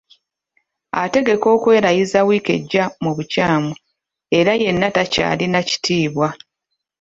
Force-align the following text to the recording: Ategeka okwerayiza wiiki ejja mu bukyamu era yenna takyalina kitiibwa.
Ategeka 1.03 1.45
okwerayiza 1.55 2.19
wiiki 2.27 2.51
ejja 2.57 2.83
mu 3.03 3.11
bukyamu 3.15 3.71
era 4.37 4.51
yenna 4.61 4.87
takyalina 4.95 5.59
kitiibwa. 5.69 6.27